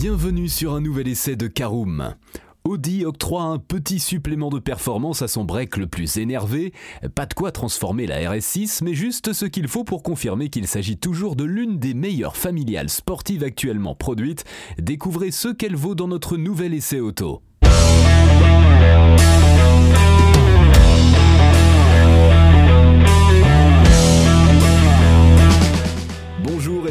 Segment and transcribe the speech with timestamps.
[0.00, 2.14] Bienvenue sur un nouvel essai de Caroom.
[2.62, 6.72] Audi octroie un petit supplément de performance à son break le plus énervé.
[7.16, 10.98] Pas de quoi transformer la RS6, mais juste ce qu'il faut pour confirmer qu'il s'agit
[10.98, 14.44] toujours de l'une des meilleures familiales sportives actuellement produites.
[14.78, 17.42] Découvrez ce qu'elle vaut dans notre nouvel essai auto.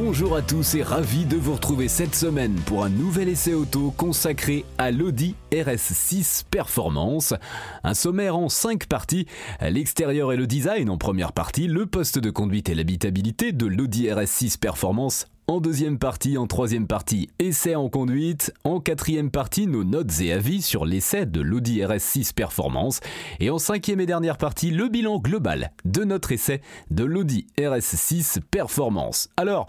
[0.00, 3.90] Bonjour à tous et ravi de vous retrouver cette semaine pour un nouvel essai auto
[3.90, 7.34] consacré à l'Audi RS6 Performance.
[7.82, 9.26] Un sommaire en 5 parties,
[9.60, 14.06] l'extérieur et le design en première partie, le poste de conduite et l'habitabilité de l'Audi
[14.06, 18.52] RS6 Performance en deuxième partie, en troisième partie, essai en conduite.
[18.64, 23.00] En quatrième partie, nos notes et avis sur l'essai de l'Audi RS6 Performance.
[23.40, 28.42] Et en cinquième et dernière partie, le bilan global de notre essai de l'Audi RS6
[28.42, 29.30] Performance.
[29.38, 29.64] Alors,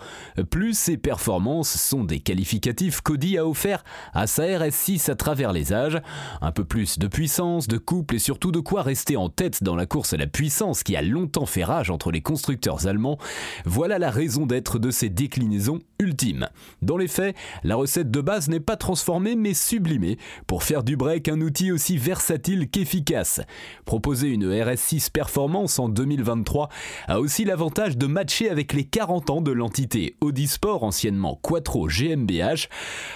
[0.52, 5.72] plus et performances sont des qualificatifs qu'Audi a offert à sa RS6 à travers les
[5.72, 6.02] âges.
[6.42, 9.78] Un peu plus de puissance, de couple et surtout de quoi rester en tête dans
[9.78, 13.18] la course à la puissance qui a longtemps fait rage entre les constructeurs allemands.
[13.64, 15.69] Voilà la raison d'être de ces déclinaisons
[16.00, 16.48] ultime.
[16.82, 20.18] Dans les faits, la recette de base n'est pas transformée mais sublimée
[20.48, 23.42] pour faire du break un outil aussi versatile qu'efficace.
[23.86, 26.70] Proposer une RS6 Performance en 2023
[27.08, 31.88] a aussi l'avantage de matcher avec les 40 ans de l'entité Audi Sport, anciennement Quattro
[31.88, 32.70] GmbH,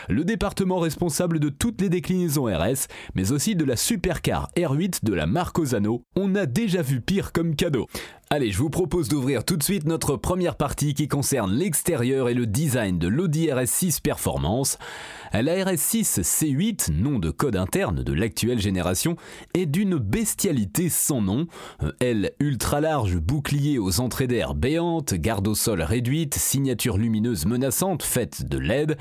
[0.10, 5.14] le département responsable de toutes les déclinaisons RS, mais aussi de la supercar R8 de
[5.14, 6.04] la marque Ozano.
[6.16, 7.88] On a déjà vu pire comme cadeau.
[8.36, 12.34] Allez, je vous propose d'ouvrir tout de suite notre première partie qui concerne l'extérieur et
[12.34, 14.80] le design de l'Audi RS6 Performance.
[15.33, 19.17] La RS6 C8, nom de code interne de l'actuelle génération,
[19.54, 21.45] est d'une bestialité sans nom.
[21.99, 28.02] Elle ultra large, bouclier aux entrées d'air béantes, garde au sol réduite, signature lumineuse menaçante
[28.02, 28.98] faite de LED.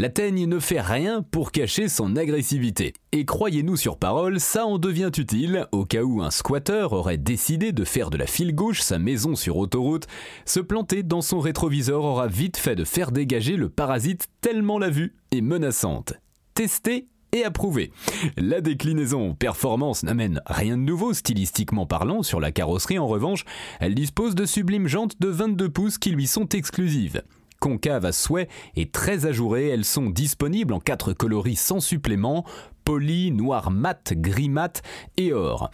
[0.00, 2.92] La teigne ne fait rien pour cacher son agressivité.
[3.10, 7.72] Et croyez-nous sur parole, ça en devient utile au cas où un squatter aurait décidé
[7.72, 10.06] de faire de la file gauche sa maison sur autoroute.
[10.44, 14.88] Se planter dans son rétroviseur aura vite fait de faire dégager le parasite tellement la
[14.88, 16.12] vue est menaçante.
[16.54, 17.90] Testez et approuvé.
[18.36, 23.44] La déclinaison performance n'amène rien de nouveau stylistiquement parlant sur la carrosserie en revanche,
[23.80, 27.20] elle dispose de sublimes jantes de 22 pouces qui lui sont exclusives
[27.60, 29.68] concave à souhait et très ajourées.
[29.68, 32.44] Elles sont disponibles en quatre coloris sans supplément
[32.88, 34.80] poli, noir mat, gris mat
[35.18, 35.70] et or.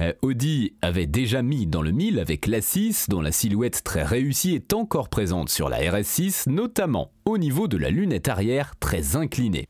[0.00, 4.54] Euh, Audi avait déjà mis dans le mille avec l'A6, dont la silhouette très réussie
[4.54, 9.68] est encore présente sur la RS6, notamment au niveau de la lunette arrière très inclinée.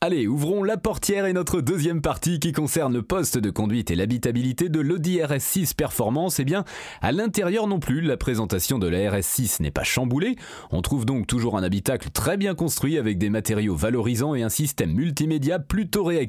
[0.00, 3.96] Allez, ouvrons la portière et notre deuxième partie qui concerne le poste de conduite et
[3.96, 6.38] l'habitabilité de l'Audi RS6 Performance.
[6.38, 6.64] Eh bien,
[7.02, 10.36] à l'intérieur non plus, la présentation de la RS6 n'est pas chamboulée.
[10.70, 14.48] On trouve donc toujours un habitacle très bien construit avec des matériaux valorisants et un
[14.48, 16.27] système multimédia plutôt réactif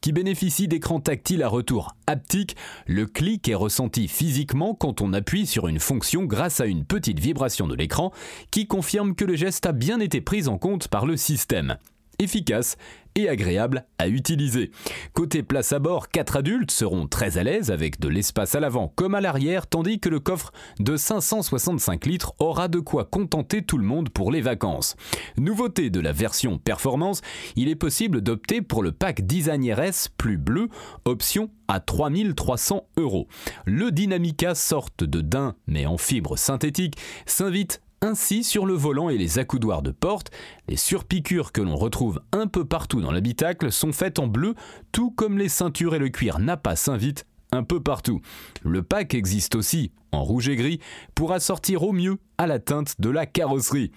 [0.00, 2.56] qui bénéficie d'écrans tactiles à retour haptique.
[2.86, 7.20] Le clic est ressenti physiquement quand on appuie sur une fonction grâce à une petite
[7.20, 8.12] vibration de l'écran
[8.50, 11.76] qui confirme que le geste a bien été pris en compte par le système
[12.18, 12.76] efficace
[13.16, 14.70] et agréable à utiliser.
[15.12, 18.92] Côté place à bord, 4 adultes seront très à l'aise avec de l'espace à l'avant
[18.94, 23.78] comme à l'arrière, tandis que le coffre de 565 litres aura de quoi contenter tout
[23.78, 24.94] le monde pour les vacances.
[25.36, 27.22] Nouveauté de la version performance,
[27.56, 30.68] il est possible d'opter pour le pack Design RS plus bleu,
[31.04, 33.26] option à 3300 euros.
[33.64, 39.18] Le Dynamica, sorte de daim mais en fibre synthétique, s'invite ainsi sur le volant et
[39.18, 40.30] les accoudoirs de porte.
[40.68, 44.54] Les surpiqûres que l'on retrouve un peu partout dans l'habitacle sont faites en bleu,
[44.92, 48.20] tout comme les ceintures et le cuir Napa s'invitent un peu partout.
[48.62, 50.80] Le pack existe aussi en rouge et gris
[51.14, 53.92] pour assortir au mieux à la teinte de la carrosserie.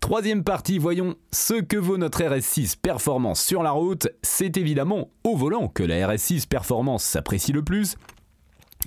[0.00, 4.08] Troisième partie, voyons ce que vaut notre RS6 Performance sur la route.
[4.22, 7.96] C'est évidemment au volant que la RS6 Performance s'apprécie le plus.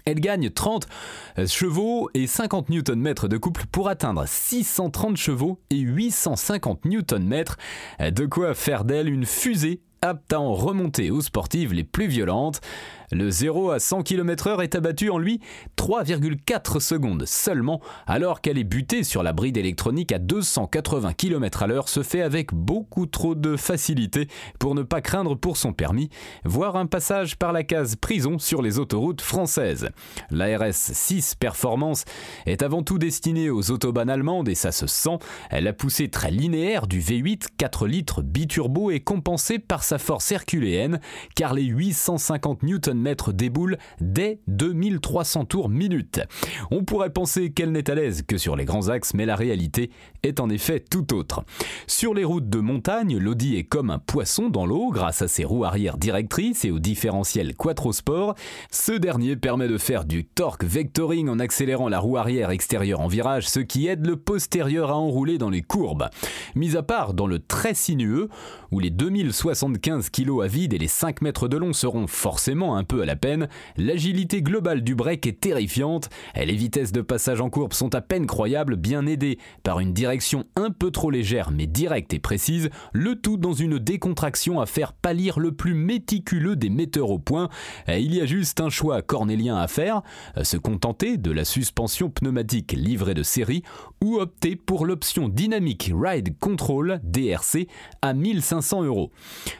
[0.09, 0.87] Elle gagne 30
[1.37, 7.43] euh, chevaux et 50 Nm de couple pour atteindre 630 chevaux et 850 Nm.
[7.99, 12.61] De quoi faire d'elle une fusée apte à en remonter aux sportives les plus violentes.
[13.11, 15.39] Le 0 à 100 km/h est abattu en lui
[15.77, 21.67] 3,4 secondes seulement, alors qu'elle est butée sur la bride électronique à 280 km à
[21.67, 24.27] l'heure se fait avec beaucoup trop de facilité
[24.59, 26.09] pour ne pas craindre pour son permis,
[26.43, 29.89] voire un passage par la case prison sur les autoroutes françaises.
[30.29, 32.05] La RS 6 Performance
[32.45, 35.17] est avant tout destinée aux autobahnes allemandes et ça se sent.
[35.51, 40.99] La poussée très linéaire du V8 4 litres biturbo est compensée par sa force herculéenne,
[41.35, 42.98] car les 850 Nm
[43.33, 46.21] déboulent dès 2300 tours minute.
[46.71, 49.89] On pourrait penser qu'elle n'est à l'aise que sur les grands axes, mais la réalité
[50.23, 51.43] est en effet tout autre.
[51.87, 55.45] Sur les routes de montagne, l'Audi est comme un poisson dans l'eau grâce à ses
[55.45, 58.35] roues arrière directrices et au différentiel Quattrosport.
[58.71, 63.07] Ce dernier permet de faire du torque vectoring en accélérant la roue arrière extérieure en
[63.07, 66.09] virage, ce qui aide le postérieur à enrouler dans les courbes.
[66.55, 68.29] Mis à part dans le très sinueux,
[68.71, 72.83] où les 2075 kg à vide et les 5 mètres de long seront forcément un
[72.89, 73.47] peu à la peine,
[73.77, 78.01] l'agilité globale du break est terrifiante, et les vitesses de passage en courbe sont à
[78.01, 82.71] peine croyables, bien aidées par une direction un peu trop légère mais directe et précise,
[82.91, 87.49] le tout dans une décontraction à faire pâlir le plus méticuleux des metteurs au point.
[87.87, 90.01] Il y a juste un choix cornélien à faire,
[90.41, 93.61] se contenter de la suspension pneumatique livrée de série
[94.03, 97.67] ou opter pour l'option Dynamic Ride Control DRC
[98.01, 99.11] à 1500 euros.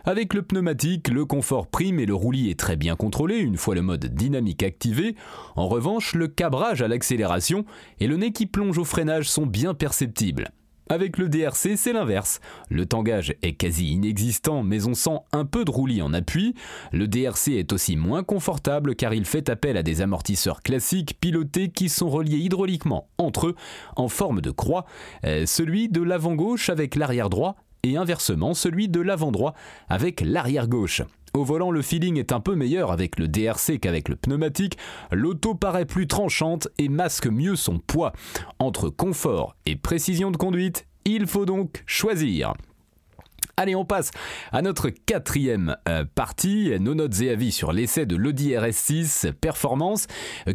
[0.06, 3.76] Avec le pneumatique, le confort prime et le roulis est très bien contrôlé une fois
[3.76, 5.16] le mode dynamique activé.
[5.56, 7.66] En revanche, le cabrage à l'accélération
[8.00, 10.52] et le nez qui plonge au freinage sont bien perceptibles.
[10.92, 12.40] Avec le DRC, c'est l'inverse.
[12.70, 16.56] Le tangage est quasi inexistant, mais on sent un peu de roulis en appui.
[16.92, 21.70] Le DRC est aussi moins confortable car il fait appel à des amortisseurs classiques pilotés
[21.70, 23.56] qui sont reliés hydrauliquement entre eux
[23.98, 24.86] en forme de croix,
[25.26, 29.54] euh, celui de l'avant gauche avec l'arrière droit et inversement celui de l'avant droit
[29.90, 31.04] avec l'arrière gauche.
[31.34, 34.78] Au volant, le feeling est un peu meilleur avec le DRC qu'avec le pneumatique.
[35.12, 38.14] L'auto paraît plus tranchante et masque mieux son poids.
[38.58, 42.54] Entre confort et précision de conduite, il faut donc choisir.
[43.58, 44.12] Allez, on passe
[44.54, 50.08] à notre quatrième euh, partie, nos notes et avis sur l'essai de l'Audi RS6 Performance.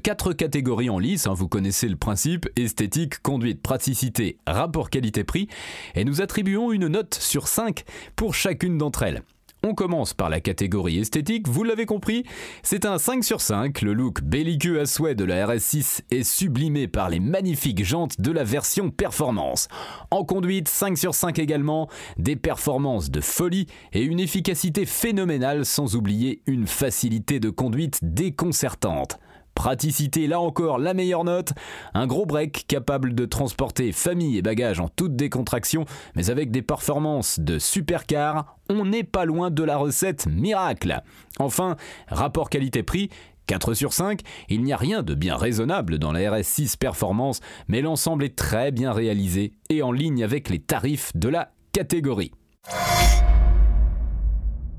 [0.03, 5.49] Quatre catégories en lice, hein, vous connaissez le principe, esthétique, conduite, praticité, rapport qualité-prix,
[5.94, 7.85] et nous attribuons une note sur 5
[8.17, 9.23] pour chacune d'entre elles.
[9.66, 12.25] On commence par la catégorie esthétique, vous l'avez compris,
[12.62, 16.87] c'est un 5 sur 5, le look belliqueux à souhait de la RS6 est sublimé
[16.87, 19.69] par les magnifiques jantes de la version performance.
[20.11, 21.88] En conduite, 5 sur 5 également,
[22.19, 29.19] des performances de folie et une efficacité phénoménale sans oublier une facilité de conduite déconcertante.
[29.55, 31.53] Praticité, là encore, la meilleure note.
[31.95, 35.85] Un gros break capable de transporter famille et bagages en toute décontraction,
[36.17, 41.03] mais avec des performances de supercar, on n'est pas loin de la recette miracle.
[41.39, 41.77] Enfin,
[42.09, 43.11] rapport qualité-prix,
[43.47, 47.83] 4 sur 5, il n'y a rien de bien raisonnable dans la RS6 Performance, mais
[47.83, 52.33] l'ensemble est très bien réalisé et en ligne avec les tarifs de la catégorie.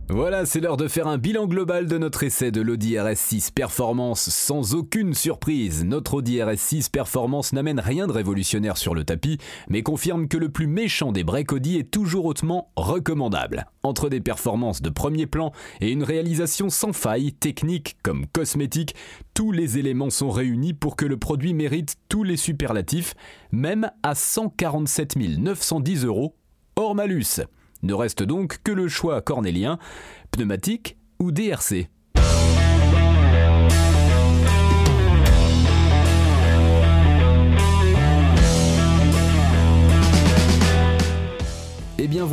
[0.08, 4.30] Voilà, c'est l'heure de faire un bilan global de notre essai de l'Audi RS6 Performance.
[4.30, 9.82] Sans aucune surprise, notre Audi RS6 Performance n'amène rien de révolutionnaire sur le tapis, mais
[9.82, 13.66] confirme que le plus méchant des breaks Audi est toujours hautement recommandable.
[13.82, 18.94] Entre des performances de premier plan et une réalisation sans faille, technique comme cosmétique,
[19.34, 23.16] tous les éléments sont réunis pour que le produit mérite tous les superlatifs,
[23.52, 26.36] même à 147 910 euros
[26.76, 27.42] hors malus.
[27.86, 29.78] Ne reste donc que le choix cornélien,
[30.32, 31.88] pneumatique ou DRC.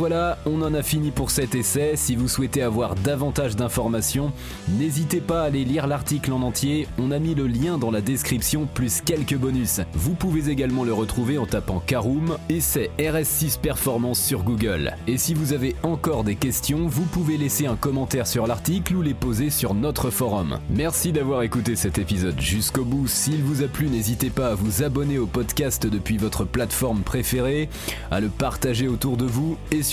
[0.05, 1.93] Voilà, on en a fini pour cet essai.
[1.95, 4.33] Si vous souhaitez avoir davantage d'informations,
[4.77, 6.89] n'hésitez pas à aller lire l'article en entier.
[6.99, 9.79] On a mis le lien dans la description plus quelques bonus.
[9.93, 14.93] Vous pouvez également le retrouver en tapant Caroom essai RS6 Performance sur Google.
[15.07, 19.01] Et si vous avez encore des questions, vous pouvez laisser un commentaire sur l'article ou
[19.03, 20.59] les poser sur notre forum.
[20.69, 23.07] Merci d'avoir écouté cet épisode jusqu'au bout.
[23.07, 27.69] S'il vous a plu, n'hésitez pas à vous abonner au podcast depuis votre plateforme préférée,
[28.11, 29.92] à le partager autour de vous et sur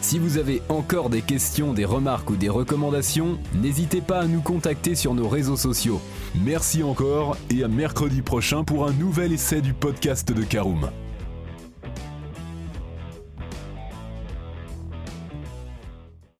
[0.00, 4.40] Si vous avez encore des questions, des remarques ou des recommandations, n'hésitez pas à nous
[4.40, 6.00] contacter sur nos réseaux sociaux.
[6.34, 10.90] Merci encore et à mercredi prochain pour un nouvel essai du podcast de Caroom.